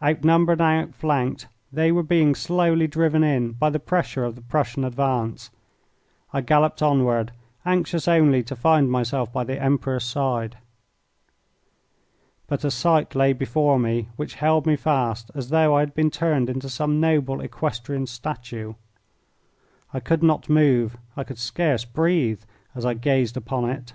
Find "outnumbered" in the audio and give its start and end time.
0.00-0.60